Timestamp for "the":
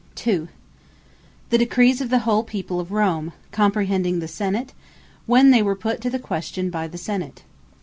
1.51-1.59, 2.09-2.25, 4.17-4.27, 6.09-6.17, 6.87-6.97